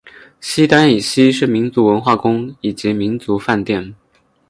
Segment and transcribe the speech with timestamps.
[0.39, 3.93] 西单以西是民族文化宫以及民族饭店。